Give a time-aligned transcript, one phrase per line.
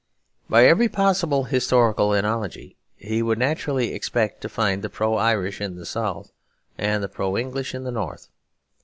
[0.49, 5.75] By every possible historical analogy, he would naturally expect to find the pro Irish in
[5.75, 6.31] the South
[6.75, 8.27] and the pro English in the North.